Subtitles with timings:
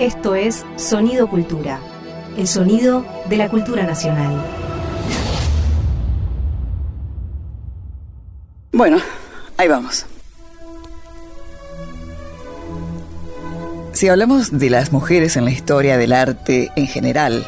[0.00, 1.78] Esto es Sonido Cultura,
[2.38, 4.34] el sonido de la cultura nacional.
[8.72, 8.96] Bueno,
[9.58, 10.06] ahí vamos.
[13.92, 17.44] Si hablamos de las mujeres en la historia del arte en general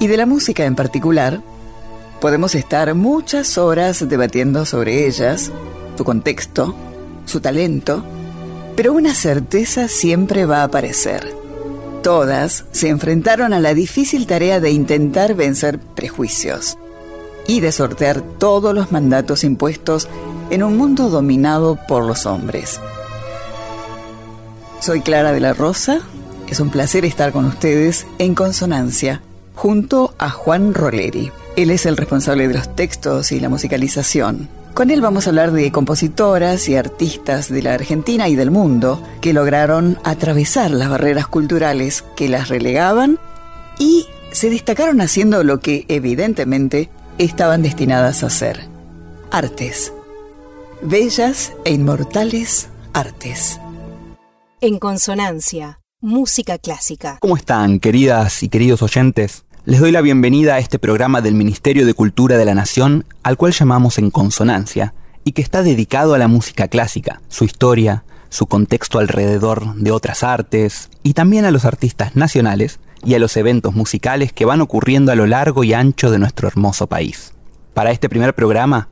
[0.00, 1.42] y de la música en particular,
[2.20, 5.52] podemos estar muchas horas debatiendo sobre ellas,
[5.96, 6.74] su contexto,
[7.24, 8.04] su talento,
[8.76, 11.34] pero una certeza siempre va a aparecer.
[12.02, 16.78] Todas se enfrentaron a la difícil tarea de intentar vencer prejuicios
[17.48, 20.08] y de sortear todos los mandatos impuestos
[20.50, 22.80] en un mundo dominado por los hombres.
[24.78, 26.00] Soy Clara de la Rosa,
[26.48, 29.22] es un placer estar con ustedes en Consonancia,
[29.56, 31.32] junto a Juan Roleri.
[31.56, 34.48] Él es el responsable de los textos y la musicalización.
[34.76, 39.02] Con él vamos a hablar de compositoras y artistas de la Argentina y del mundo
[39.22, 43.18] que lograron atravesar las barreras culturales que las relegaban
[43.78, 48.68] y se destacaron haciendo lo que evidentemente estaban destinadas a hacer.
[49.30, 49.94] Artes.
[50.82, 53.58] Bellas e inmortales artes.
[54.60, 57.16] En consonancia, música clásica.
[57.22, 59.45] ¿Cómo están, queridas y queridos oyentes?
[59.66, 63.36] Les doy la bienvenida a este programa del Ministerio de Cultura de la Nación, al
[63.36, 68.46] cual llamamos En Consonancia, y que está dedicado a la música clásica, su historia, su
[68.46, 73.74] contexto alrededor de otras artes, y también a los artistas nacionales y a los eventos
[73.74, 77.34] musicales que van ocurriendo a lo largo y ancho de nuestro hermoso país.
[77.74, 78.88] Para este primer programa,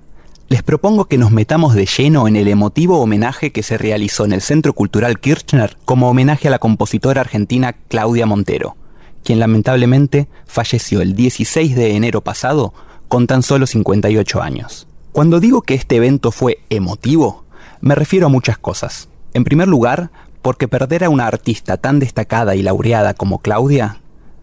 [0.49, 4.33] les propongo que nos metamos de lleno en el emotivo homenaje que se realizó en
[4.33, 8.77] el Centro Cultural Kirchner como homenaje a la compositora argentina Claudia Montero,
[9.25, 12.73] quien lamentablemente falleció el 16 de enero pasado
[13.09, 14.87] con tan solo 58 años.
[15.13, 17.45] Cuando digo que este evento fue emotivo,
[17.81, 19.09] me refiero a muchas cosas.
[19.33, 20.11] En primer lugar,
[20.43, 24.01] porque perder a una artista tan destacada y laureada como Claudia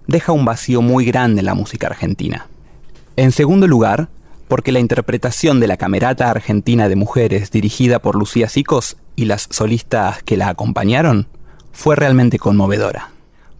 [0.08, 2.48] deja un vacío muy grande en la música argentina.
[3.16, 4.10] En segundo lugar,
[4.48, 9.48] porque la interpretación de la Camerata Argentina de Mujeres dirigida por Lucía Sicos y las
[9.50, 11.28] solistas que la acompañaron
[11.72, 13.12] fue realmente conmovedora.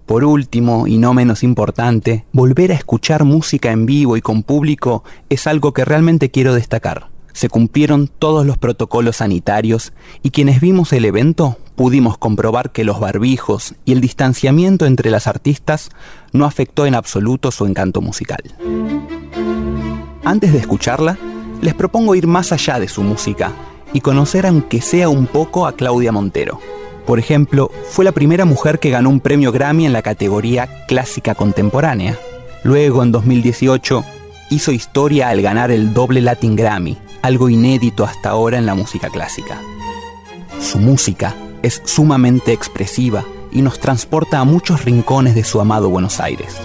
[0.06, 5.04] Por último, y no menos importante, volver a escuchar música en vivo y con público
[5.30, 7.10] es algo que realmente quiero destacar.
[7.34, 13.00] Se cumplieron todos los protocolos sanitarios y quienes vimos el evento pudimos comprobar que los
[13.00, 15.90] barbijos y el distanciamiento entre las artistas
[16.34, 18.44] no afectó en absoluto su encanto musical.
[20.24, 21.18] Antes de escucharla,
[21.62, 23.54] les propongo ir más allá de su música
[23.94, 26.60] y conocer aunque sea un poco a Claudia Montero.
[27.06, 31.36] Por ejemplo, fue la primera mujer que ganó un premio Grammy en la categoría Clásica
[31.36, 32.18] Contemporánea.
[32.64, 34.04] Luego, en 2018,
[34.50, 39.10] hizo historia al ganar el doble Latin Grammy, algo inédito hasta ahora en la música
[39.10, 39.60] clásica.
[40.60, 46.20] Su música es sumamente expresiva y nos transporta a muchos rincones de su amado Buenos
[46.20, 46.56] Aires.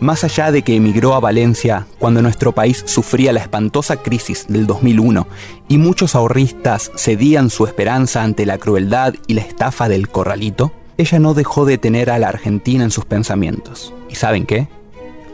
[0.00, 4.66] Más allá de que emigró a Valencia cuando nuestro país sufría la espantosa crisis del
[4.66, 5.26] 2001
[5.68, 11.18] y muchos ahorristas cedían su esperanza ante la crueldad y la estafa del corralito, ella
[11.18, 13.92] no dejó de tener a la Argentina en sus pensamientos.
[14.08, 14.68] ¿Y saben qué?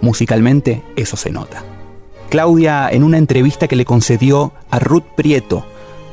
[0.00, 1.62] Musicalmente eso se nota.
[2.28, 5.64] Claudia, en una entrevista que le concedió a Ruth Prieto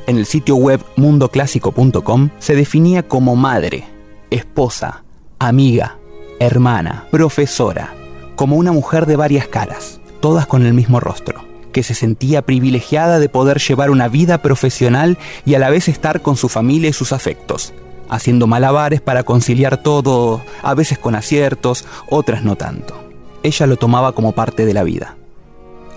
[0.06, 3.84] en el sitio web mundoclásico.com, se definía como madre,
[4.30, 5.02] esposa,
[5.40, 5.98] amiga,
[6.38, 7.94] hermana, profesora,
[8.36, 13.18] como una mujer de varias caras, todas con el mismo rostro, que se sentía privilegiada
[13.18, 16.92] de poder llevar una vida profesional y a la vez estar con su familia y
[16.92, 17.74] sus afectos,
[18.08, 22.94] haciendo malabares para conciliar todo, a veces con aciertos, otras no tanto.
[23.42, 25.16] Ella lo tomaba como parte de la vida,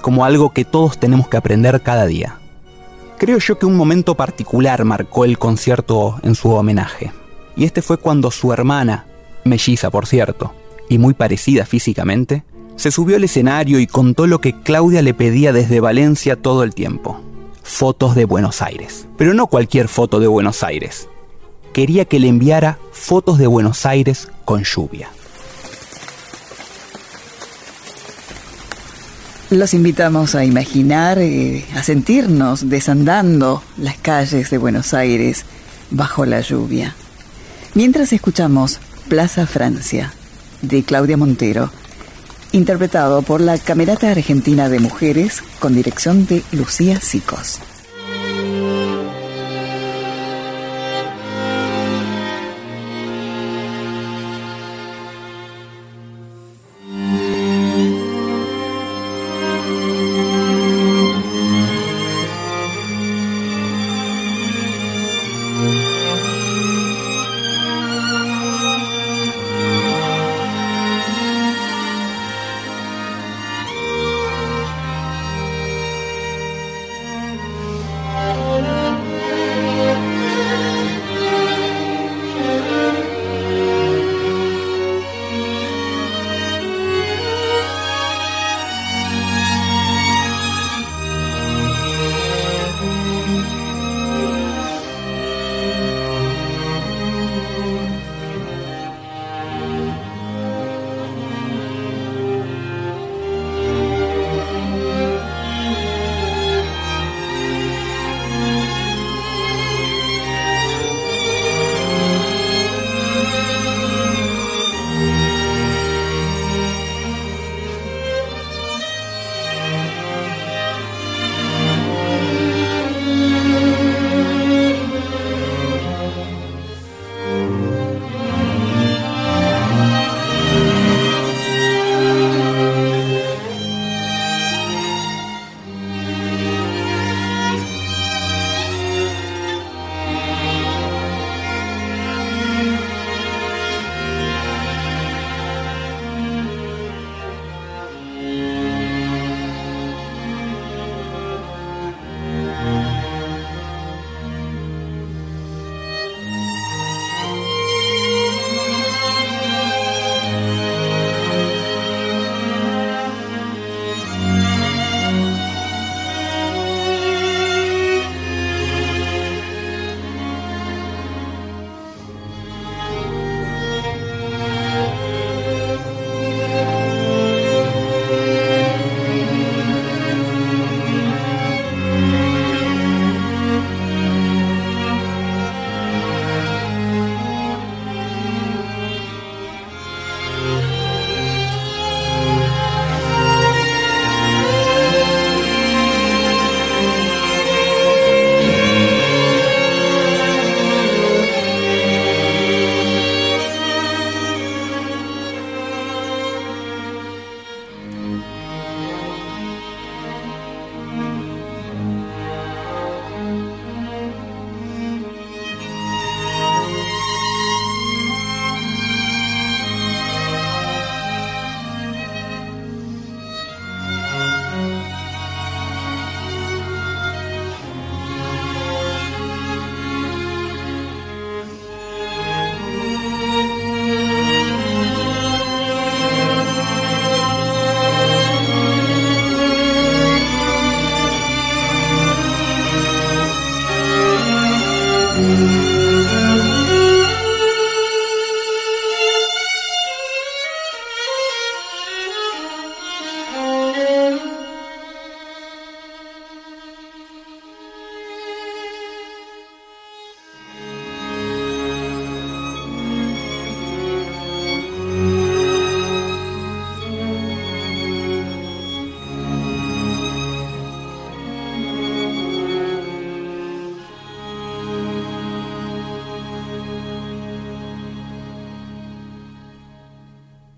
[0.02, 2.40] como algo que todos tenemos que aprender cada día.
[3.18, 7.12] Creo yo que un momento particular marcó el concierto en su homenaje,
[7.56, 9.06] y este fue cuando su hermana,
[9.44, 10.54] melliza por cierto,
[10.90, 12.44] y muy parecida físicamente,
[12.76, 16.76] se subió al escenario y contó lo que Claudia le pedía desde Valencia todo el
[16.76, 17.20] tiempo.
[17.64, 19.08] Fotos de Buenos Aires.
[19.18, 21.10] Pero no cualquier foto de Buenos Aires.
[21.74, 25.10] Quería que le enviara fotos de Buenos Aires con lluvia.
[29.50, 35.46] Los invitamos a imaginar, eh, a sentirnos desandando las calles de Buenos Aires
[35.90, 36.96] bajo la lluvia.
[37.74, 40.14] Mientras escuchamos Plaza Francia,
[40.68, 41.72] de Claudia Montero,
[42.52, 47.60] interpretado por la Camerata Argentina de Mujeres con dirección de Lucía Sicos.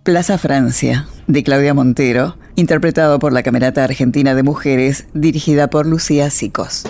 [0.10, 6.32] Plaza Francia, de Claudia Montero, interpretado por la Camerata Argentina de Mujeres, dirigida por Lucía
[6.32, 6.86] Sicos.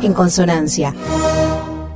[0.00, 0.94] En Consonancia,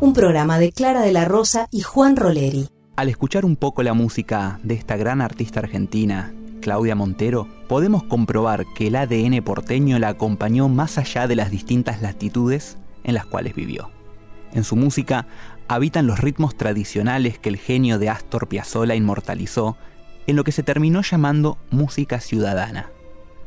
[0.01, 2.69] un programa de Clara de la Rosa y Juan Roleri.
[2.97, 8.67] Al escuchar un poco la música de esta gran artista argentina, Claudia Montero, podemos comprobar
[8.77, 13.55] que el ADN porteño la acompañó más allá de las distintas latitudes en las cuales
[13.55, 13.91] vivió.
[14.53, 15.27] En su música
[15.67, 19.79] habitan los ritmos tradicionales que el genio de Astor Piazzolla inmortalizó
[20.29, 22.91] en lo que se terminó llamando música ciudadana.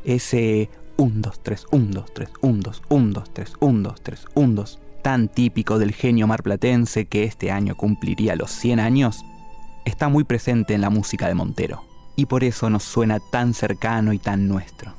[0.04, 4.24] Ese 1, 2, 3, 1, 2, 3, 1, 2, 1, 2, 3, 1, 2, 3,
[4.34, 9.24] 1, 2, tan típico del genio marplatense que este año cumpliría los 100 años,
[9.84, 11.84] está muy presente en la música de Montero,
[12.16, 14.92] y por eso nos suena tan cercano y tan nuestro.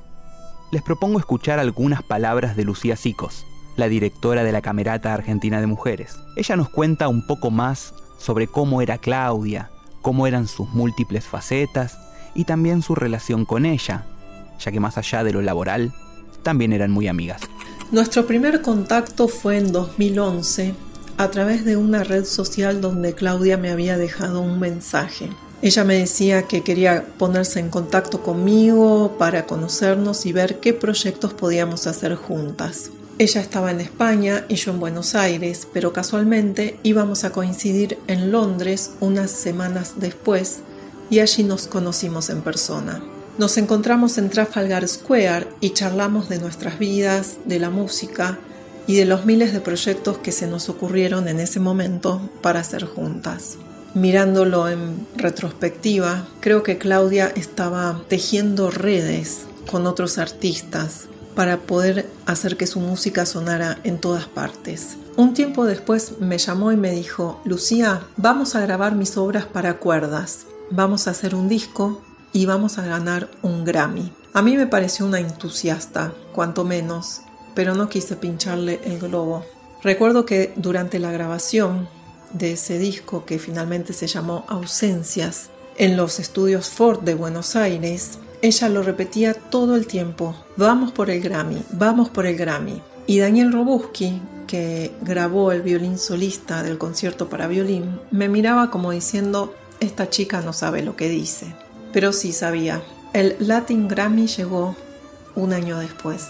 [0.72, 5.68] Les propongo escuchar algunas palabras de Lucía Sicos, la directora de la Camerata Argentina de
[5.68, 6.18] Mujeres.
[6.38, 9.70] Ella nos cuenta un poco más sobre cómo era Claudia,
[10.04, 11.98] cómo eran sus múltiples facetas
[12.36, 14.06] y también su relación con ella,
[14.60, 15.92] ya que más allá de lo laboral,
[16.44, 17.42] también eran muy amigas.
[17.92, 20.76] Nuestro primer contacto fue en 2011
[21.18, 25.30] a través de una red social donde Claudia me había dejado un mensaje.
[25.62, 31.34] Ella me decía que quería ponerse en contacto conmigo para conocernos y ver qué proyectos
[31.34, 32.92] podíamos hacer juntas.
[33.20, 38.32] Ella estaba en España y yo en Buenos Aires, pero casualmente íbamos a coincidir en
[38.32, 40.62] Londres unas semanas después
[41.12, 43.04] y allí nos conocimos en persona.
[43.38, 48.40] Nos encontramos en Trafalgar Square y charlamos de nuestras vidas, de la música
[48.88, 52.84] y de los miles de proyectos que se nos ocurrieron en ese momento para hacer
[52.84, 53.58] juntas.
[53.94, 62.58] Mirándolo en retrospectiva, creo que Claudia estaba tejiendo redes con otros artistas para poder hacer
[62.58, 64.98] que su música sonara en todas partes.
[65.16, 69.76] Un tiempo después me llamó y me dijo, Lucía, vamos a grabar mis obras para
[69.76, 74.12] cuerdas, vamos a hacer un disco y vamos a ganar un Grammy.
[74.34, 77.22] A mí me pareció una entusiasta, cuanto menos,
[77.54, 79.46] pero no quise pincharle el globo.
[79.84, 81.88] Recuerdo que durante la grabación
[82.32, 88.18] de ese disco, que finalmente se llamó Ausencias, en los estudios Ford de Buenos Aires,
[88.44, 92.82] ella lo repetía todo el tiempo, vamos por el Grammy, vamos por el Grammy.
[93.08, 98.92] Y Daniel Robuski, que grabó el violín solista del concierto para violín, me miraba como
[98.92, 101.56] diciendo, esta chica no sabe lo que dice.
[101.94, 102.84] Pero sí sabía.
[103.14, 104.76] El Latin Grammy llegó
[105.36, 106.28] un año después.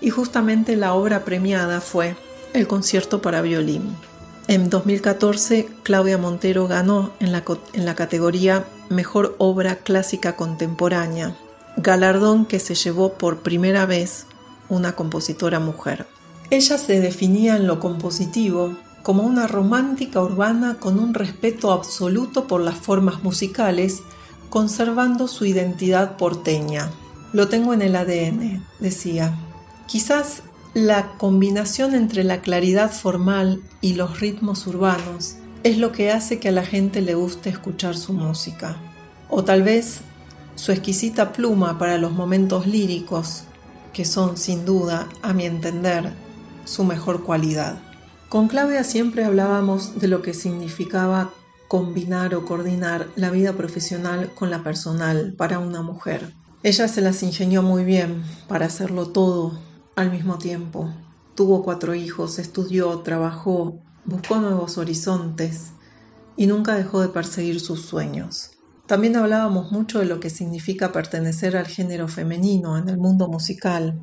[0.00, 2.16] Y justamente la obra premiada fue
[2.52, 3.96] el concierto para violín.
[4.48, 11.36] En 2014, Claudia Montero ganó en la, en la categoría Mejor Obra Clásica Contemporánea,
[11.76, 14.24] galardón que se llevó por primera vez
[14.70, 16.06] una compositora mujer.
[16.48, 22.62] Ella se definía en lo compositivo como una romántica urbana con un respeto absoluto por
[22.62, 24.00] las formas musicales,
[24.48, 26.90] conservando su identidad porteña.
[27.34, 29.36] Lo tengo en el ADN, decía.
[29.86, 30.42] Quizás
[30.74, 36.50] la combinación entre la claridad formal y los ritmos urbanos es lo que hace que
[36.50, 38.76] a la gente le guste escuchar su música.
[39.30, 40.00] O tal vez
[40.56, 43.44] su exquisita pluma para los momentos líricos,
[43.92, 46.12] que son sin duda, a mi entender,
[46.64, 47.78] su mejor cualidad.
[48.28, 51.30] Con Claudia siempre hablábamos de lo que significaba
[51.66, 56.34] combinar o coordinar la vida profesional con la personal para una mujer.
[56.62, 59.67] Ella se las ingenió muy bien para hacerlo todo
[59.98, 60.94] al mismo tiempo.
[61.34, 65.72] Tuvo cuatro hijos, estudió, trabajó, buscó nuevos horizontes
[66.36, 68.52] y nunca dejó de perseguir sus sueños.
[68.86, 73.98] También hablábamos mucho de lo que significa pertenecer al género femenino en el mundo musical.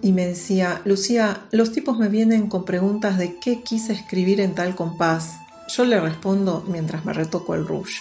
[0.00, 4.54] Y me decía, Lucía, los tipos me vienen con preguntas de qué quise escribir en
[4.54, 5.36] tal compás.
[5.76, 7.98] Yo le respondo mientras me retoco el rush.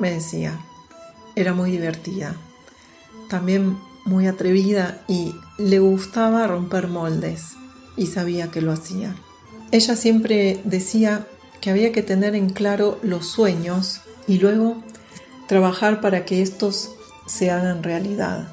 [0.00, 0.58] Me decía,
[1.36, 2.34] era muy divertida.
[3.28, 7.56] También muy atrevida y le gustaba romper moldes
[7.96, 9.14] y sabía que lo hacía.
[9.72, 11.26] Ella siempre decía
[11.60, 14.82] que había que tener en claro los sueños y luego
[15.46, 16.90] trabajar para que estos
[17.26, 18.52] se hagan realidad.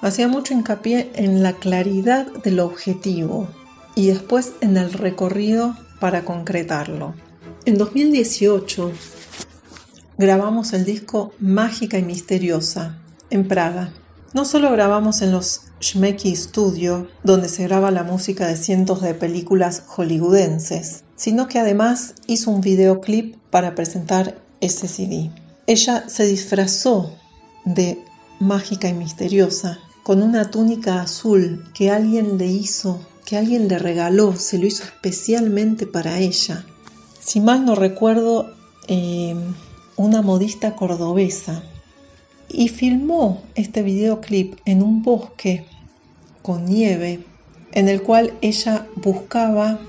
[0.00, 3.48] Hacía mucho hincapié en la claridad del objetivo
[3.94, 7.14] y después en el recorrido para concretarlo.
[7.64, 8.90] En 2018
[10.18, 12.98] grabamos el disco Mágica y Misteriosa
[13.30, 13.92] en Praga
[14.34, 19.14] no solo grabamos en los Schmecky Studio, donde se graba la música de cientos de
[19.14, 25.30] películas hollywoodenses, sino que además hizo un videoclip para presentar ese CD.
[25.66, 27.14] Ella se disfrazó
[27.64, 28.02] de
[28.40, 34.34] mágica y misteriosa con una túnica azul que alguien le hizo, que alguien le regaló,
[34.36, 36.64] se lo hizo especialmente para ella.
[37.20, 38.54] Si mal no recuerdo,
[38.88, 39.36] eh,
[39.96, 41.62] una modista cordobesa
[42.52, 45.64] y filmó este videoclip en un bosque
[46.42, 47.24] con nieve
[47.72, 49.80] en el cual ella buscaba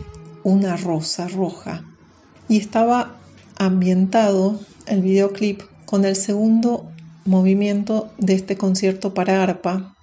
[0.43, 1.83] una rosa roja
[2.47, 3.17] y estaba
[3.57, 6.89] ambientado el videoclip con el segundo
[7.25, 9.95] movimiento de este concierto para arpa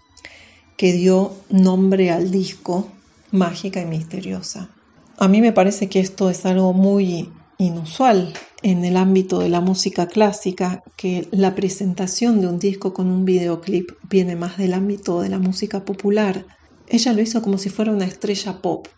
[0.77, 2.89] que dio nombre al disco
[3.33, 4.71] Mágica y Misteriosa.
[5.19, 9.61] A mí me parece que esto es algo muy inusual en el ámbito de la
[9.61, 15.21] música clásica, que la presentación de un disco con un videoclip viene más del ámbito
[15.21, 16.47] de la música popular.
[16.89, 18.89] Ella lo hizo como si fuera una estrella pop.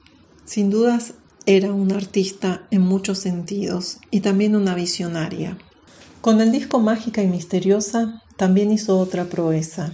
[0.45, 1.14] Sin dudas
[1.45, 5.59] era una artista en muchos sentidos y también una visionaria.
[6.21, 9.92] Con el disco Mágica y Misteriosa también hizo otra proeza.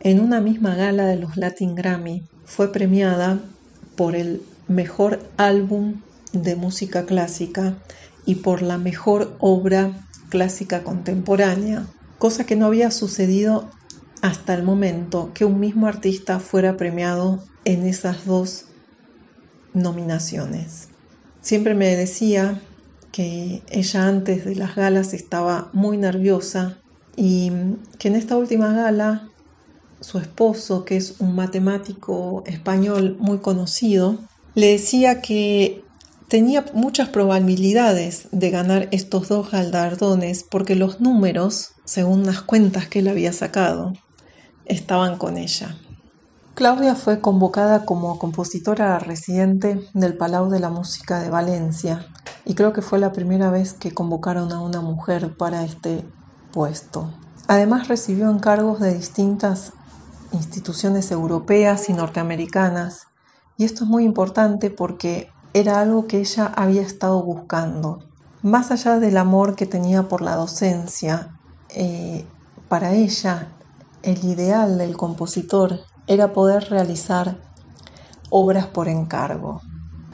[0.00, 3.40] En una misma gala de los Latin Grammy fue premiada
[3.96, 5.96] por el mejor álbum
[6.32, 7.76] de música clásica
[8.24, 9.92] y por la mejor obra
[10.28, 11.86] clásica contemporánea,
[12.18, 13.70] cosa que no había sucedido
[14.22, 18.66] hasta el momento que un mismo artista fuera premiado en esas dos
[19.74, 20.88] nominaciones.
[21.40, 22.60] Siempre me decía
[23.10, 26.78] que ella antes de las galas estaba muy nerviosa
[27.16, 27.52] y
[27.98, 29.28] que en esta última gala
[30.00, 34.18] su esposo, que es un matemático español muy conocido,
[34.54, 35.84] le decía que
[36.32, 43.00] tenía muchas probabilidades de ganar estos dos galardones porque los números, según las cuentas que
[43.00, 43.92] él había sacado,
[44.64, 45.76] estaban con ella.
[46.54, 52.06] Claudia fue convocada como compositora residente del Palau de la Música de Valencia
[52.46, 56.02] y creo que fue la primera vez que convocaron a una mujer para este
[56.50, 57.12] puesto.
[57.46, 59.74] Además recibió encargos de distintas
[60.32, 63.08] instituciones europeas y norteamericanas
[63.58, 68.00] y esto es muy importante porque era algo que ella había estado buscando.
[68.42, 72.26] Más allá del amor que tenía por la docencia, eh,
[72.68, 73.48] para ella
[74.02, 77.38] el ideal del compositor era poder realizar
[78.30, 79.60] obras por encargo.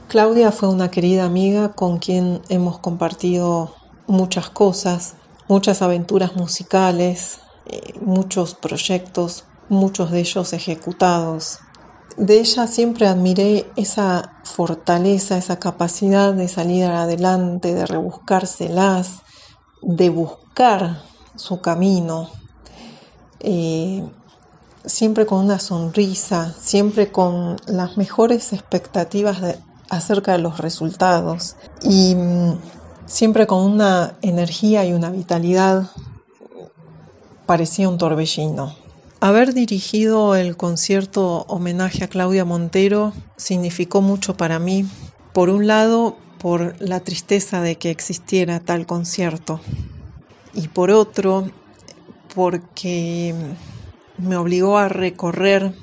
[0.08, 3.74] Claudia fue una querida amiga con quien hemos compartido
[4.06, 5.14] muchas cosas,
[5.48, 11.60] muchas aventuras musicales, eh, muchos proyectos, muchos de ellos ejecutados.
[12.18, 19.22] De ella siempre admiré esa fortaleza, esa capacidad de salir adelante, de rebuscárselas,
[19.82, 21.00] de buscar
[21.36, 22.28] su camino.
[23.38, 24.02] Eh,
[24.84, 29.38] siempre con una sonrisa, siempre con las mejores expectativas
[29.88, 32.58] acerca de los resultados y mm,
[33.06, 35.88] siempre con una energía y una vitalidad
[37.46, 38.87] parecía un torbellino.
[39.20, 44.86] Haber dirigido el concierto homenaje a Claudia Montero significó mucho para mí.
[45.32, 49.60] Por un lado, por la tristeza de que existiera tal concierto
[50.54, 51.50] y por otro,
[52.32, 53.34] porque
[54.18, 55.74] me obligó a recorrer,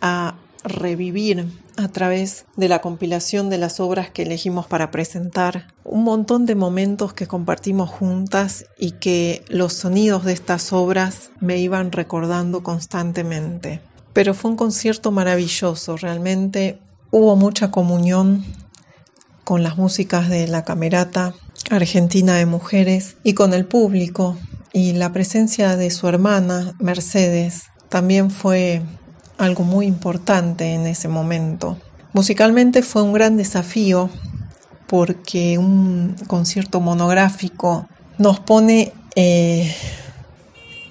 [0.00, 1.46] a revivir
[1.76, 6.54] a través de la compilación de las obras que elegimos para presentar, un montón de
[6.54, 13.80] momentos que compartimos juntas y que los sonidos de estas obras me iban recordando constantemente.
[14.12, 18.44] Pero fue un concierto maravilloso, realmente hubo mucha comunión
[19.44, 21.34] con las músicas de la Camerata
[21.70, 24.36] Argentina de Mujeres y con el público
[24.72, 28.82] y la presencia de su hermana Mercedes también fue
[29.38, 31.78] algo muy importante en ese momento.
[32.12, 34.10] Musicalmente fue un gran desafío
[34.86, 37.86] porque un concierto monográfico
[38.18, 39.74] nos pone eh,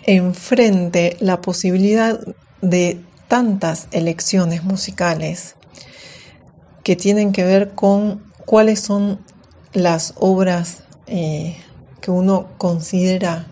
[0.06, 2.20] enfrente la posibilidad
[2.62, 5.56] de tantas elecciones musicales
[6.84, 9.20] que tienen que ver con cuáles son
[9.74, 11.58] las obras eh,
[12.00, 13.48] que uno considera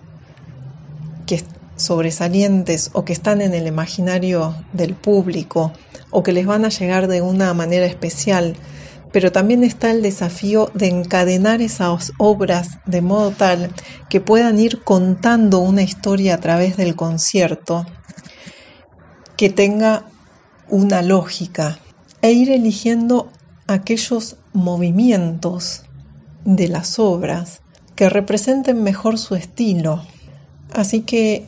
[1.25, 1.43] que
[1.75, 5.73] sobresalientes o que están en el imaginario del público
[6.09, 8.55] o que les van a llegar de una manera especial,
[9.11, 13.71] pero también está el desafío de encadenar esas obras de modo tal
[14.09, 17.85] que puedan ir contando una historia a través del concierto
[19.37, 20.05] que tenga
[20.69, 21.79] una lógica
[22.21, 23.29] e ir eligiendo
[23.67, 25.83] aquellos movimientos
[26.43, 27.61] de las obras
[27.95, 30.03] que representen mejor su estilo.
[30.73, 31.47] Así que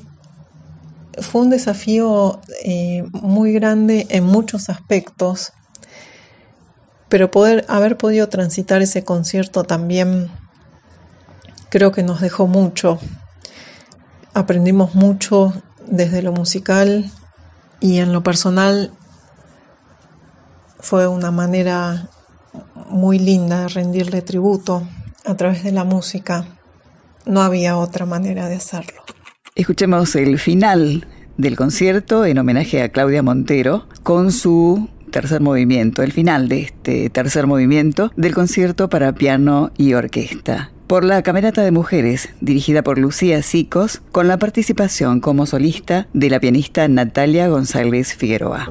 [1.20, 5.54] fue un desafío eh, muy grande en muchos aspectos,
[7.10, 10.32] pero poder haber podido transitar ese concierto también
[11.70, 13.00] creo que nos dejó mucho.
[14.34, 15.54] Aprendimos mucho
[15.86, 17.12] desde lo musical
[17.80, 18.92] y en lo personal
[20.80, 22.10] fue una manera
[22.90, 24.88] muy linda de rendirle tributo
[25.26, 26.46] a través de la música.
[27.26, 29.04] No había otra manera de hacerlo.
[29.58, 36.12] Escuchemos el final del concierto en homenaje a Claudia Montero con su tercer movimiento, el
[36.12, 41.72] final de este tercer movimiento del concierto para piano y orquesta por la Camerata de
[41.72, 48.14] Mujeres, dirigida por Lucía Sicos, con la participación como solista de la pianista Natalia González
[48.14, 48.70] Figueroa.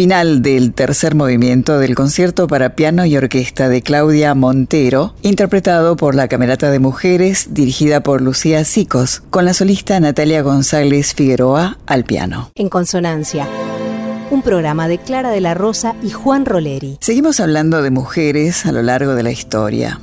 [0.00, 6.14] Final del tercer movimiento del concierto para piano y orquesta de Claudia Montero, interpretado por
[6.14, 12.04] la Camerata de Mujeres, dirigida por Lucía Sicos, con la solista Natalia González Figueroa al
[12.04, 12.50] piano.
[12.54, 13.46] En consonancia
[14.30, 16.96] un programa de Clara de la Rosa y Juan Roleri.
[17.02, 20.00] Seguimos hablando de mujeres a lo largo de la historia.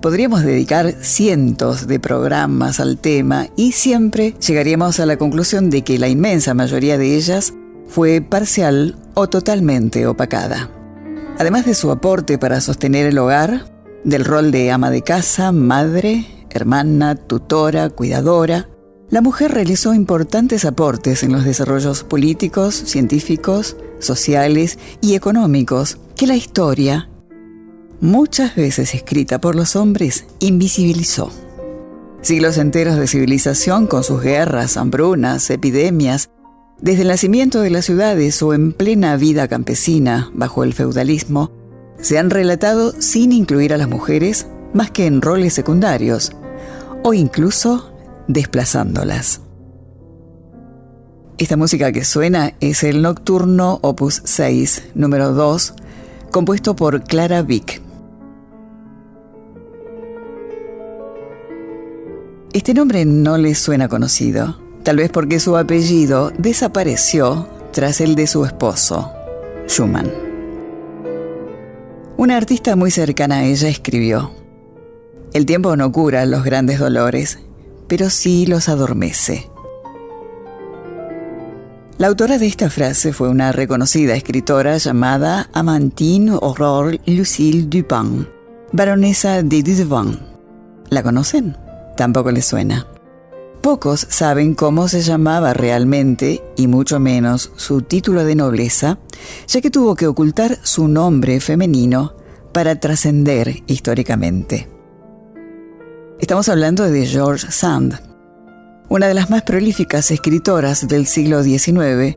[0.00, 5.98] Podríamos dedicar cientos de programas al tema y siempre llegaríamos a la conclusión de que
[5.98, 7.52] la inmensa mayoría de ellas
[7.90, 10.70] fue parcial o totalmente opacada.
[11.38, 13.64] Además de su aporte para sostener el hogar,
[14.04, 18.68] del rol de ama de casa, madre, hermana, tutora, cuidadora,
[19.10, 26.36] la mujer realizó importantes aportes en los desarrollos políticos, científicos, sociales y económicos que la
[26.36, 27.08] historia,
[28.00, 31.32] muchas veces escrita por los hombres, invisibilizó.
[32.22, 36.30] Siglos enteros de civilización con sus guerras, hambrunas, epidemias,
[36.82, 41.52] desde el nacimiento de las ciudades o en plena vida campesina bajo el feudalismo,
[42.00, 46.32] se han relatado sin incluir a las mujeres más que en roles secundarios
[47.04, 47.92] o incluso
[48.28, 49.42] desplazándolas.
[51.36, 55.74] Esta música que suena es el Nocturno Opus 6, número 2,
[56.30, 57.82] compuesto por Clara Vick.
[62.52, 68.26] Este nombre no le suena conocido tal vez porque su apellido desapareció tras el de
[68.26, 69.12] su esposo,
[69.68, 70.10] Schumann.
[72.16, 74.32] Una artista muy cercana a ella escribió,
[75.32, 77.38] El tiempo no cura los grandes dolores,
[77.86, 79.48] pero sí los adormece.
[81.98, 88.26] La autora de esta frase fue una reconocida escritora llamada Amantine Aurore Lucille Dupin,
[88.72, 90.18] baronesa de Dudevant.
[90.88, 91.56] ¿La conocen?
[91.96, 92.89] Tampoco le suena.
[93.62, 98.98] Pocos saben cómo se llamaba realmente, y mucho menos su título de nobleza,
[99.46, 102.14] ya que tuvo que ocultar su nombre femenino
[102.54, 104.70] para trascender históricamente.
[106.20, 108.00] Estamos hablando de George Sand,
[108.88, 112.16] una de las más prolíficas escritoras del siglo XIX,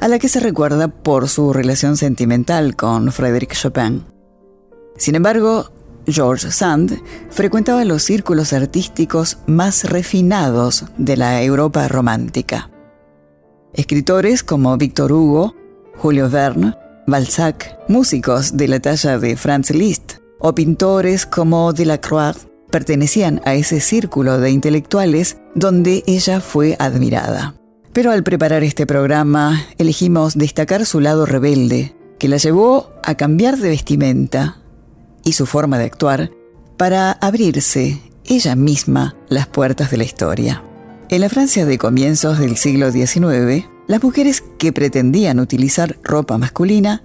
[0.00, 4.04] a la que se recuerda por su relación sentimental con Frédéric Chopin.
[4.96, 5.72] Sin embargo,
[6.06, 12.70] George Sand frecuentaba los círculos artísticos más refinados de la Europa romántica.
[13.72, 15.54] Escritores como Victor Hugo,
[15.96, 16.74] Julio Verne,
[17.06, 23.80] Balzac, músicos de la talla de Franz Liszt o pintores como Delacroix pertenecían a ese
[23.80, 27.54] círculo de intelectuales donde ella fue admirada.
[27.92, 33.58] Pero al preparar este programa elegimos destacar su lado rebelde, que la llevó a cambiar
[33.58, 34.63] de vestimenta,
[35.24, 36.30] y su forma de actuar
[36.76, 40.62] para abrirse ella misma las puertas de la historia.
[41.08, 47.02] En la Francia de comienzos del siglo XIX, las mujeres que pretendían utilizar ropa masculina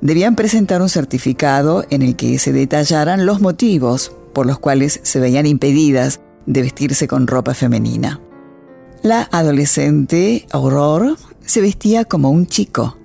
[0.00, 5.20] debían presentar un certificado en el que se detallaran los motivos por los cuales se
[5.20, 8.20] veían impedidas de vestirse con ropa femenina.
[9.02, 12.96] La adolescente Aurore se vestía como un chico,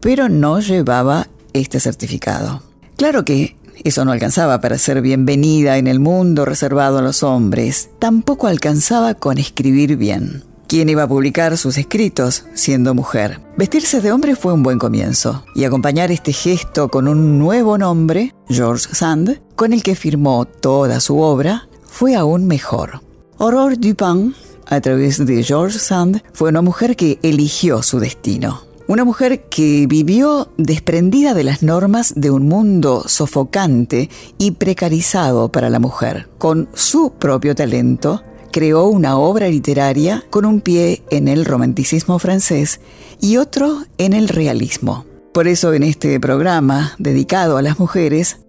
[0.00, 2.62] pero no llevaba este certificado.
[2.96, 7.90] Claro que eso no alcanzaba para ser bienvenida en el mundo reservado a los hombres.
[7.98, 10.42] Tampoco alcanzaba con escribir bien.
[10.66, 13.40] ¿Quién iba a publicar sus escritos siendo mujer?
[13.58, 18.34] Vestirse de hombre fue un buen comienzo, y acompañar este gesto con un nuevo nombre,
[18.48, 23.02] George Sand, con el que firmó toda su obra, fue aún mejor.
[23.38, 24.34] Aurore Dupin,
[24.66, 28.62] a través de George Sand, fue una mujer que eligió su destino.
[28.86, 35.70] Una mujer que vivió desprendida de las normas de un mundo sofocante y precarizado para
[35.70, 36.28] la mujer.
[36.36, 42.80] Con su propio talento, creó una obra literaria con un pie en el romanticismo francés
[43.22, 45.06] y otro en el realismo.
[45.32, 48.40] Por eso en este programa, dedicado a las mujeres,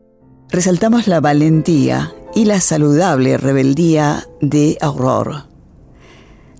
[0.49, 5.43] resaltamos la valentía y la saludable rebeldía de Aurore.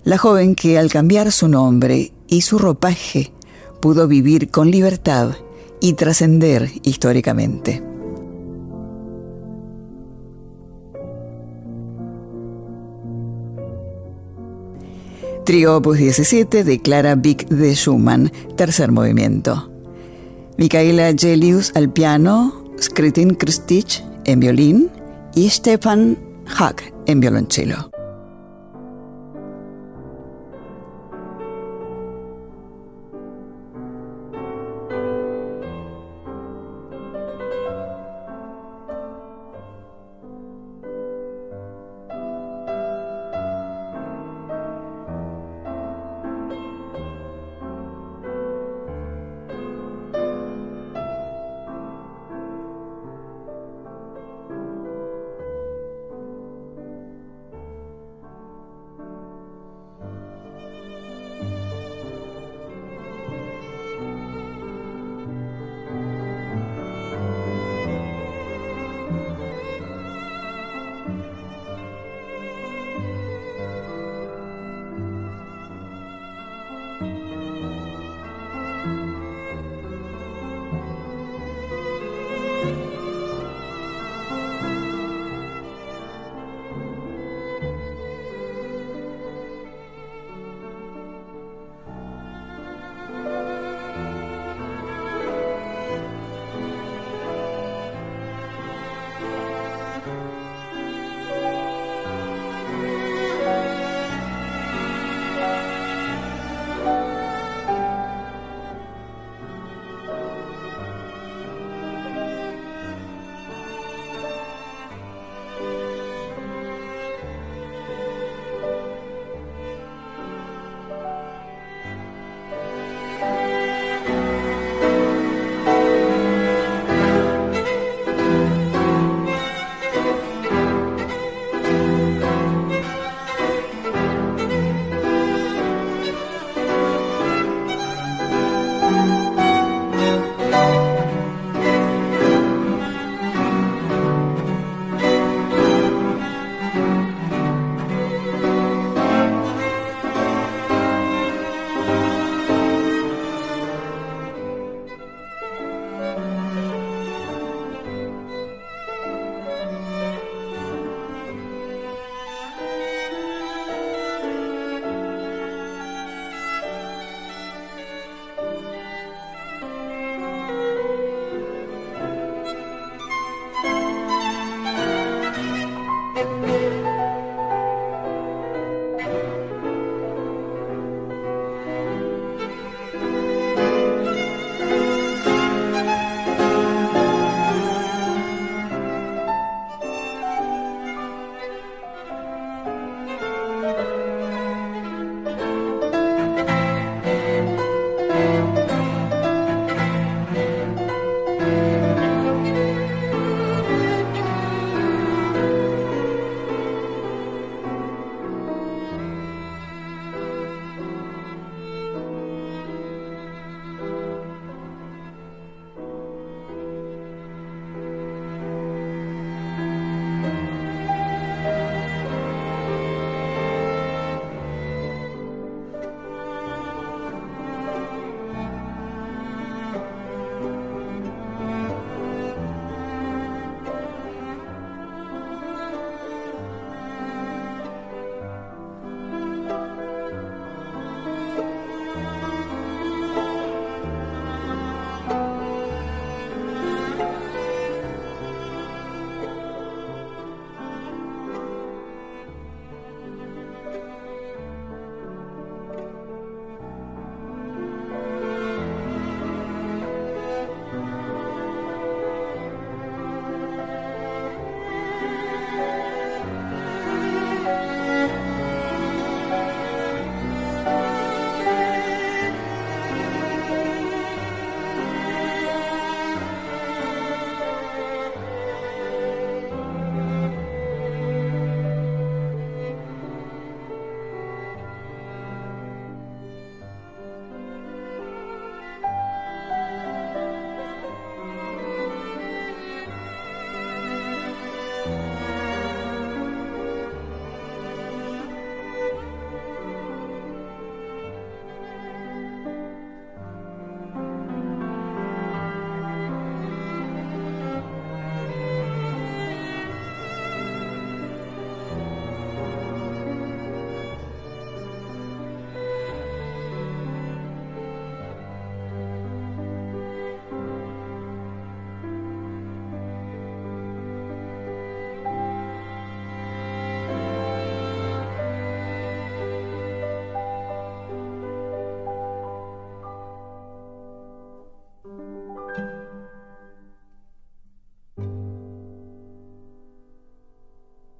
[0.02, 3.32] La joven que al cambiar su nombre y su ropaje
[3.86, 5.36] pudo vivir con libertad
[5.80, 7.80] y trascender históricamente.
[15.44, 19.70] Trio Opus 17 de Clara Vick de Schumann, tercer movimiento.
[20.58, 24.90] Micaela Gelius al piano, Skritin Krstich en violín
[25.36, 27.95] y Stefan Hack en violonchelo.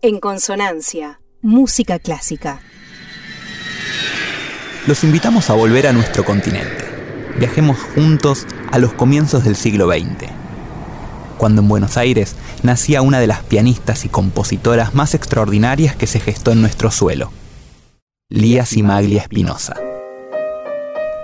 [0.07, 2.61] En consonancia, música clásica.
[4.86, 6.84] Los invitamos a volver a nuestro continente.
[7.40, 10.30] Viajemos juntos a los comienzos del siglo XX,
[11.38, 16.20] cuando en Buenos Aires nacía una de las pianistas y compositoras más extraordinarias que se
[16.20, 17.32] gestó en nuestro suelo,
[18.30, 19.74] Lía Simaglia Espinosa.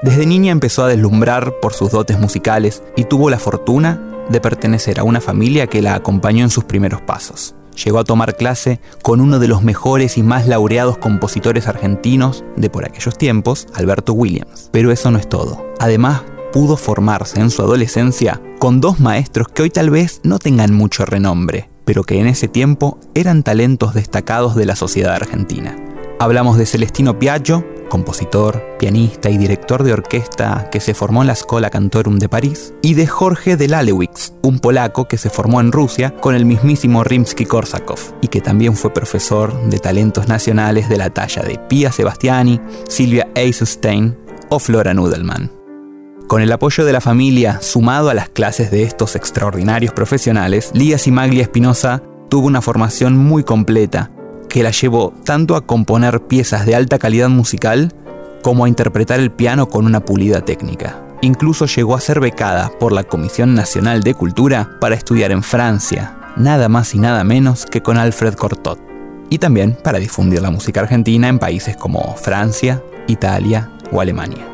[0.03, 4.99] Desde niña empezó a deslumbrar por sus dotes musicales y tuvo la fortuna de pertenecer
[4.99, 7.55] a una familia que la acompañó en sus primeros pasos.
[7.85, 12.70] Llegó a tomar clase con uno de los mejores y más laureados compositores argentinos de
[12.70, 14.68] por aquellos tiempos, Alberto Williams.
[14.73, 15.66] Pero eso no es todo.
[15.79, 20.75] Además, pudo formarse en su adolescencia con dos maestros que hoy tal vez no tengan
[20.75, 25.77] mucho renombre, pero que en ese tiempo eran talentos destacados de la sociedad argentina.
[26.18, 31.34] Hablamos de Celestino Piaggio, compositor, pianista y director de orquesta que se formó en la
[31.34, 35.72] Scola Cantorum de París, y de Jorge de Lalewicz, un polaco que se formó en
[35.72, 41.11] Rusia con el mismísimo Rimsky-Korsakov y que también fue profesor de talentos nacionales de la
[41.11, 44.16] talla de Pia Sebastiani, Silvia Eisenstein
[44.49, 45.53] o Flora Nudelman.
[46.28, 50.97] Con el apoyo de la familia, sumado a las clases de estos extraordinarios profesionales, Lía
[50.97, 54.11] Simaglia Espinosa tuvo una formación muy completa
[54.53, 57.95] que la llevó tanto a componer piezas de alta calidad musical
[58.43, 61.03] como a interpretar el piano con una pulida técnica.
[61.23, 66.19] Incluso llegó a ser becada por la Comisión Nacional de Cultura para estudiar en Francia,
[66.37, 68.79] nada más y nada menos que con Alfred Cortot,
[69.31, 74.47] y también para difundir la música argentina en países como Francia, Italia o Alemania.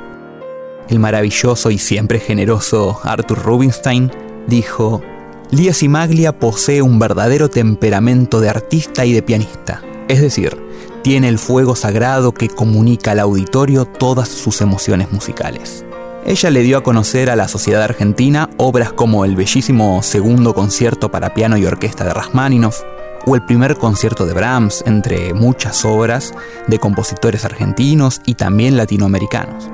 [0.89, 4.13] El maravilloso y siempre generoso Arthur Rubinstein
[4.47, 5.03] dijo,
[5.51, 9.83] Lía Simaglia posee un verdadero temperamento de artista y de pianista.
[10.07, 10.63] Es decir,
[11.03, 15.87] tiene el fuego sagrado que comunica al auditorio todas sus emociones musicales.
[16.27, 21.11] Ella le dio a conocer a la sociedad argentina obras como el bellísimo segundo concierto
[21.11, 22.83] para piano y orquesta de Rachmaninoff,
[23.25, 26.35] o el primer concierto de Brahms, entre muchas obras
[26.67, 29.71] de compositores argentinos y también latinoamericanos.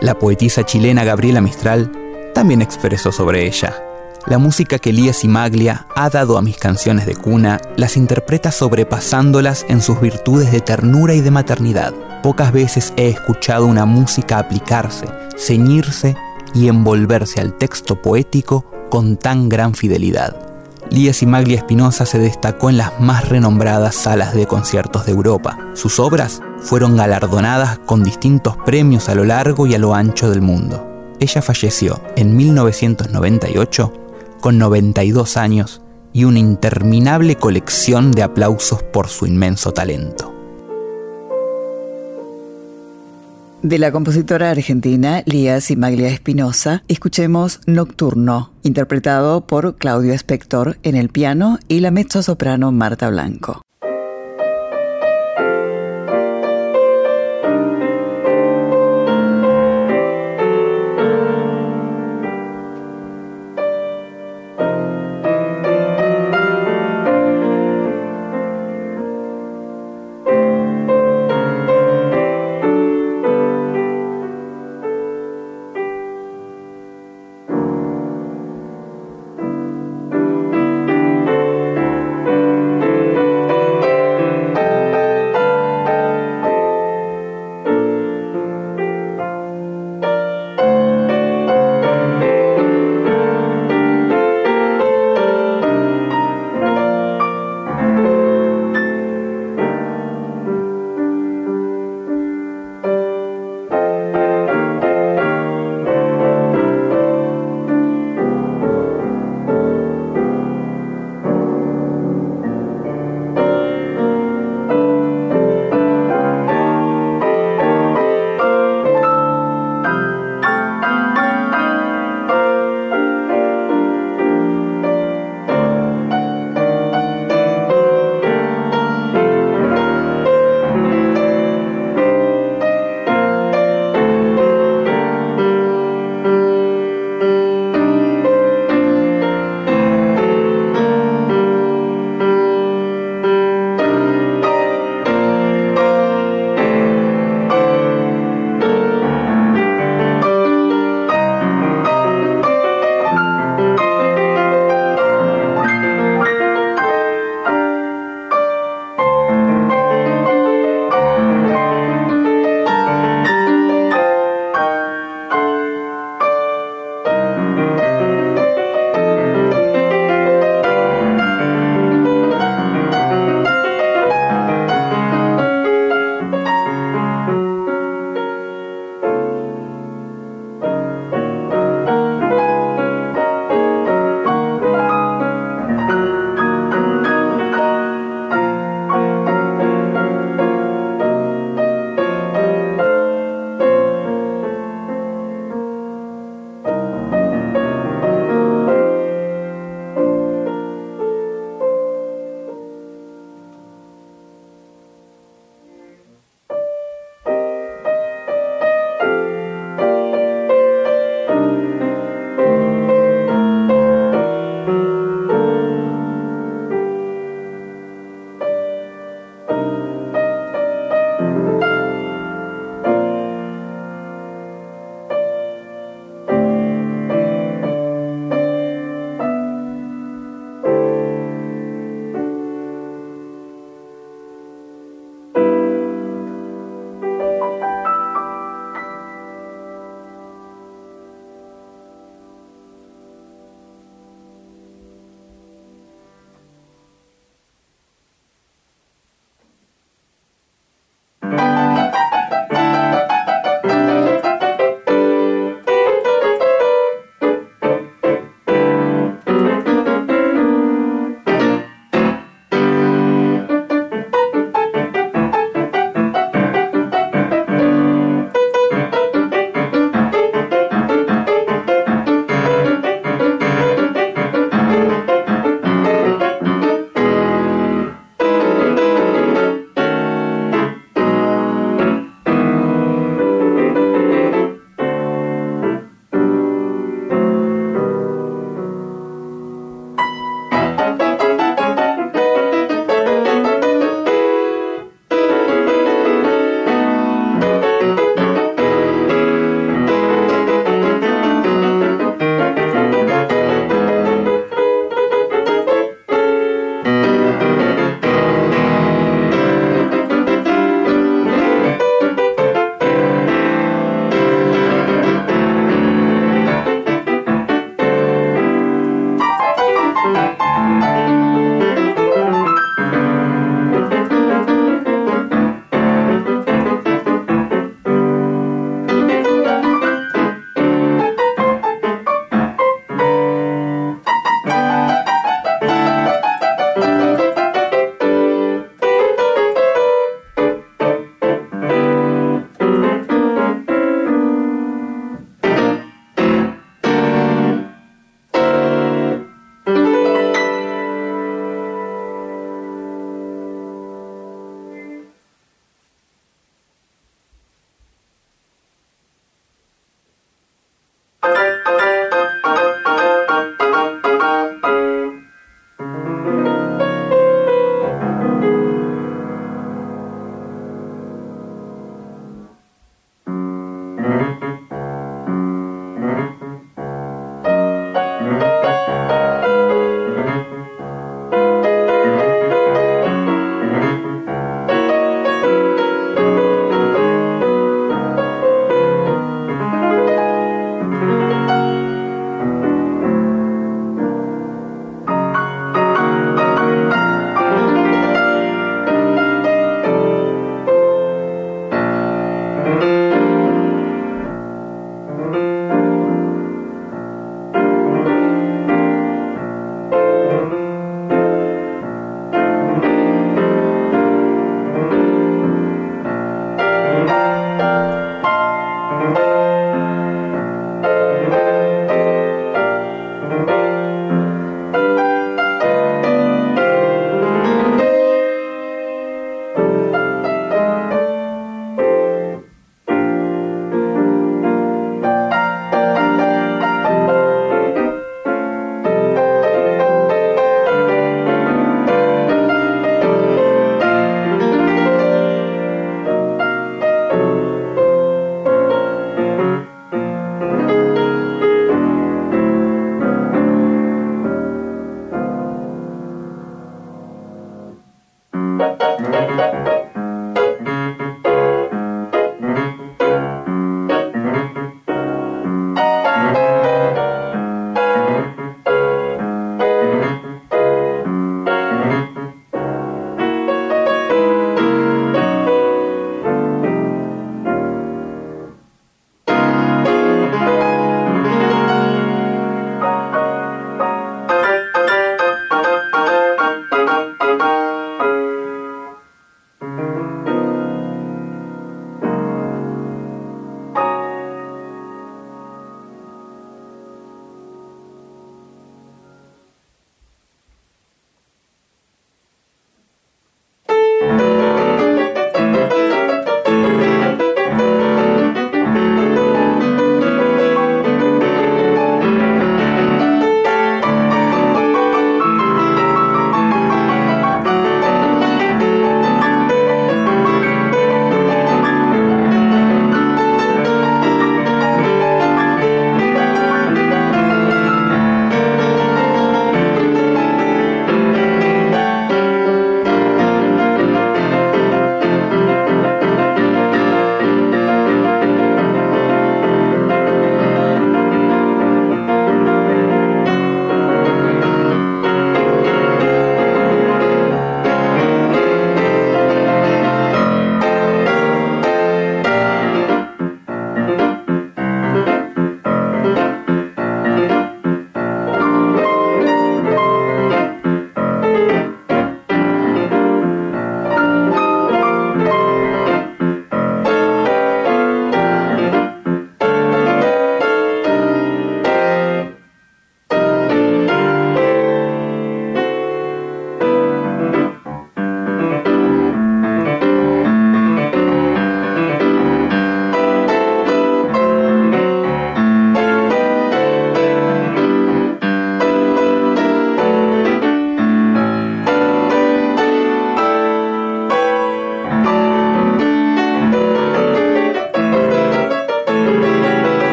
[0.00, 1.90] La poetisa chilena Gabriela Mistral
[2.34, 3.74] también expresó sobre ella.
[4.26, 8.52] La música que Elías y Maglia ha dado a mis canciones de cuna las interpreta
[8.52, 11.92] sobrepasándolas en sus virtudes de ternura y de maternidad.
[12.22, 15.06] Pocas veces he escuchado una música aplicarse,
[15.36, 16.16] ceñirse
[16.54, 20.36] y envolverse al texto poético con tan gran fidelidad.
[20.88, 25.58] Lía Simaglia Espinosa se destacó en las más renombradas salas de conciertos de Europa.
[25.74, 30.42] Sus obras fueron galardonadas con distintos premios a lo largo y a lo ancho del
[30.42, 30.86] mundo.
[31.18, 33.92] Ella falleció en 1998
[34.42, 35.80] con 92 años
[36.12, 40.34] y una interminable colección de aplausos por su inmenso talento.
[43.62, 51.08] De la compositora argentina Lía Simaglia Espinosa, escuchemos Nocturno, interpretado por Claudio Spector en el
[51.08, 53.62] piano y la mezzo-soprano Marta Blanco.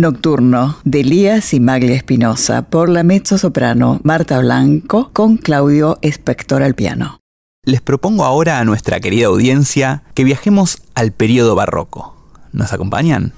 [0.00, 6.74] Nocturno de Elías y Maglia Espinosa por la mezzo-soprano Marta Blanco con Claudio Espector al
[6.74, 7.20] piano.
[7.64, 12.16] Les propongo ahora a nuestra querida audiencia que viajemos al periodo barroco.
[12.52, 13.32] ¿Nos acompañan?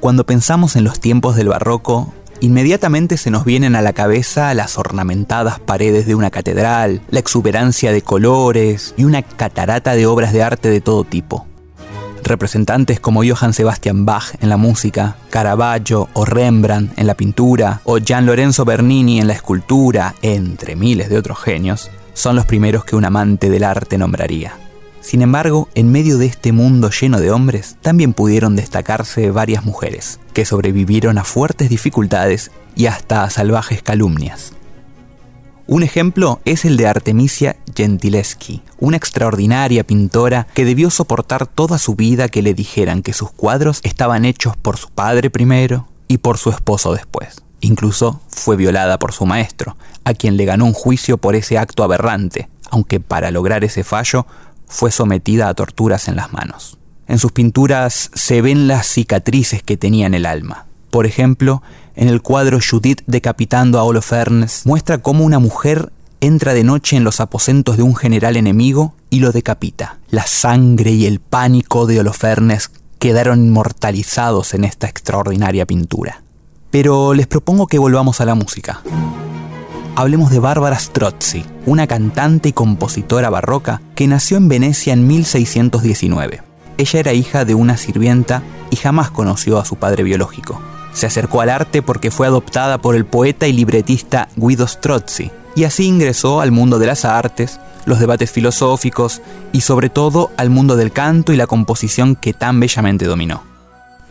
[0.00, 4.78] Cuando pensamos en los tiempos del barroco, inmediatamente se nos vienen a la cabeza las
[4.78, 10.42] ornamentadas paredes de una catedral, la exuberancia de colores y una catarata de obras de
[10.42, 11.46] arte de todo tipo.
[12.28, 17.98] Representantes como Johann Sebastian Bach en la música, Caravaggio o Rembrandt en la pintura, o
[17.98, 22.96] Gian Lorenzo Bernini en la escultura, entre miles de otros genios, son los primeros que
[22.96, 24.52] un amante del arte nombraría.
[25.00, 30.20] Sin embargo, en medio de este mundo lleno de hombres, también pudieron destacarse varias mujeres,
[30.34, 34.52] que sobrevivieron a fuertes dificultades y hasta a salvajes calumnias.
[35.70, 41.94] Un ejemplo es el de Artemisia Gentileschi, una extraordinaria pintora que debió soportar toda su
[41.94, 46.38] vida que le dijeran que sus cuadros estaban hechos por su padre primero y por
[46.38, 47.42] su esposo después.
[47.60, 51.84] Incluso fue violada por su maestro, a quien le ganó un juicio por ese acto
[51.84, 54.24] aberrante, aunque para lograr ese fallo
[54.68, 56.78] fue sometida a torturas en las manos.
[57.06, 60.64] En sus pinturas se ven las cicatrices que tenía en el alma.
[60.90, 61.62] Por ejemplo,
[61.98, 67.04] en el cuadro Judith decapitando a Holofernes, muestra cómo una mujer entra de noche en
[67.04, 69.98] los aposentos de un general enemigo y lo decapita.
[70.08, 76.22] La sangre y el pánico de Holofernes quedaron inmortalizados en esta extraordinaria pintura.
[76.70, 78.80] Pero les propongo que volvamos a la música
[79.98, 86.40] hablemos de Bárbara Strozzi, una cantante y compositora barroca que nació en Venecia en 1619.
[86.76, 90.60] Ella era hija de una sirvienta y jamás conoció a su padre biológico.
[90.92, 95.64] Se acercó al arte porque fue adoptada por el poeta y libretista Guido Strozzi, y
[95.64, 99.22] así ingresó al mundo de las artes, los debates filosóficos
[99.52, 103.42] y sobre todo al mundo del canto y la composición que tan bellamente dominó.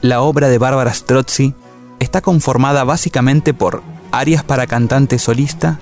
[0.02, 1.54] La obra de Bárbara Strozzi
[2.00, 5.80] está conformada básicamente por arias para cantante solista,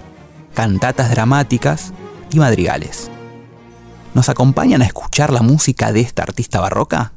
[0.54, 1.94] cantatas dramáticas
[2.32, 3.10] y madrigales.
[4.14, 7.12] ¿Nos acompañan a escuchar la música de esta artista barroca?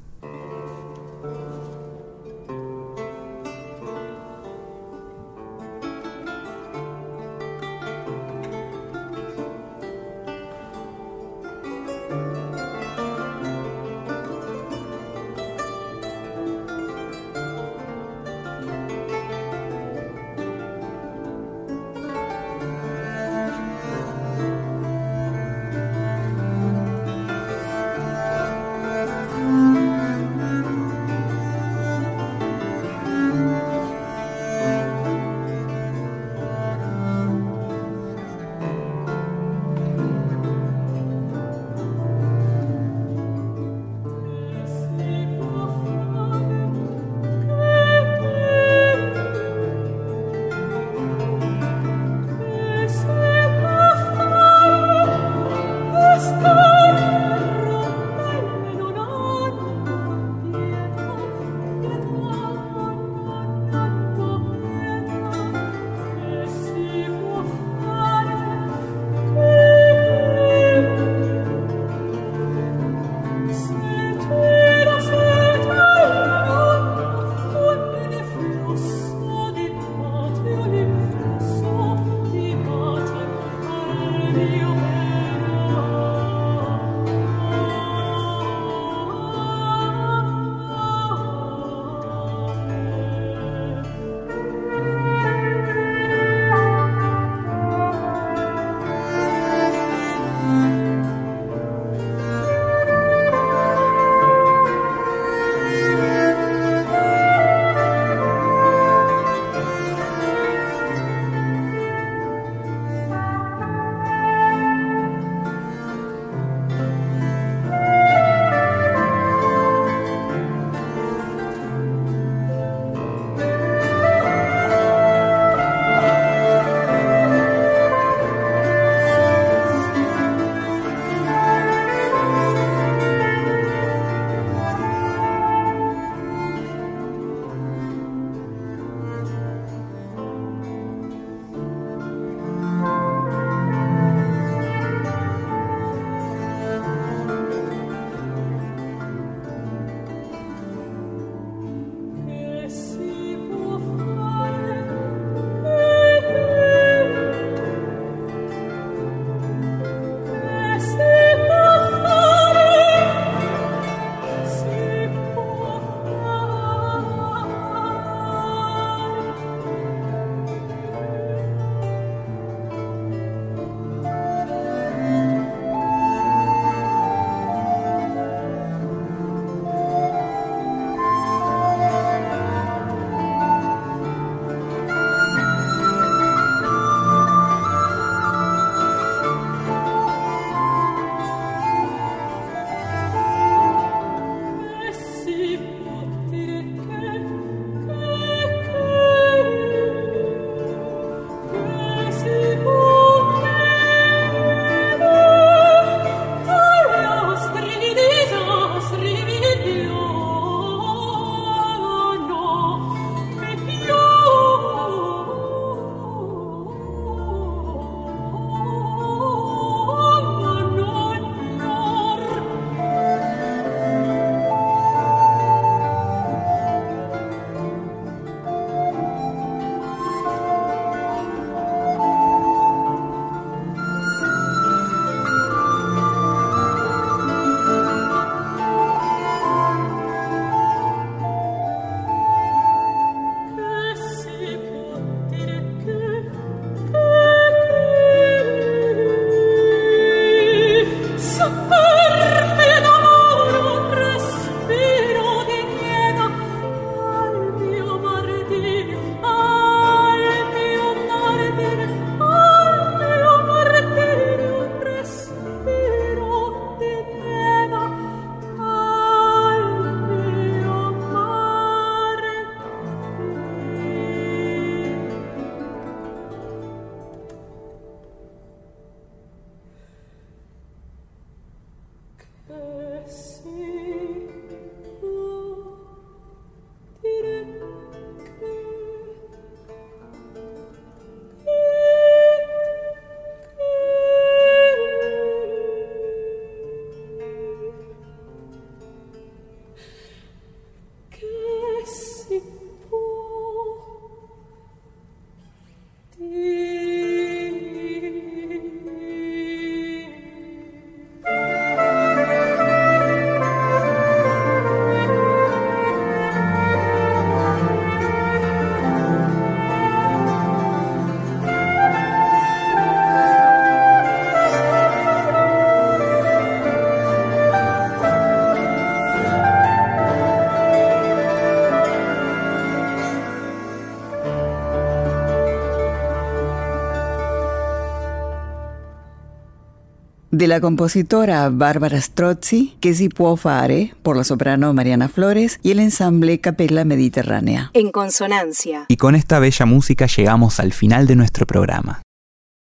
[340.38, 345.72] De la compositora Bárbara Strozzi, Que si può fare, por la soprano Mariana Flores, y
[345.72, 347.72] el ensamble Capella Mediterránea.
[347.74, 348.84] En consonancia.
[348.86, 352.02] Y con esta bella música llegamos al final de nuestro programa.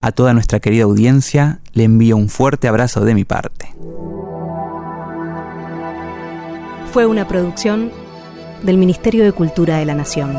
[0.02, 3.74] A toda nuestra querida audiencia le envío un fuerte abrazo de mi parte.
[6.92, 7.90] Fue una producción
[8.62, 10.36] del Ministerio de Cultura de la Nación.